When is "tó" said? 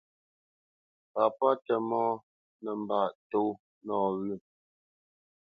3.29-3.41